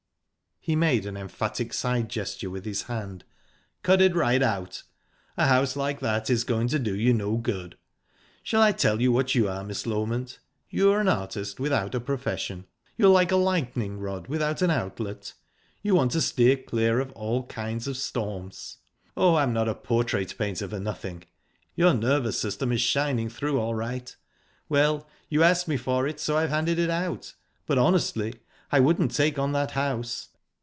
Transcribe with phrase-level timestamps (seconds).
[0.63, 3.23] He made an emphatic side gesture with his hand.
[3.81, 4.83] "Cut it right out.
[5.35, 7.79] A house like that is going to do you no good.
[8.43, 10.37] Shall I tell you what you are, Miss Loment?
[10.69, 12.67] You're an artist without a profession.
[12.95, 15.33] You're like a lightning rod without an outlet
[15.81, 18.77] you want to steer clear of all kinds of storms.
[19.17, 21.23] Oh, I'm not a portrait painter for nothing.
[21.73, 26.51] Your nervous system is shining through all right...Well, you asked me for it, so I've
[26.51, 27.33] handed it out.
[27.65, 28.35] But honestly,
[28.71, 30.27] I wouldn't take on that house.